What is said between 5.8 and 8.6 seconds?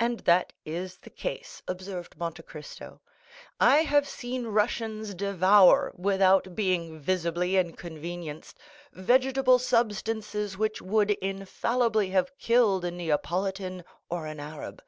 without being visibly inconvenienced,